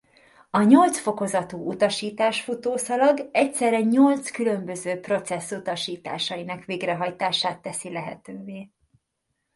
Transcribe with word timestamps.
A 0.49 0.61
nyolc 0.63 0.97
fokozatú 0.99 1.57
utasítás-futószalag 1.67 3.29
egyszerre 3.31 3.79
nyolc 3.79 4.31
különböző 4.31 4.99
processz 4.99 5.51
utasításainak 5.51 6.65
végrehajtását 6.65 7.61
teszi 7.61 7.91
lehetővé. 7.91 8.71